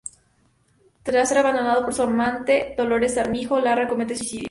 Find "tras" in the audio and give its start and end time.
1.03-1.29